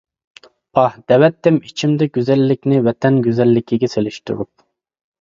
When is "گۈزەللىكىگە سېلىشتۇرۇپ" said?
3.31-4.57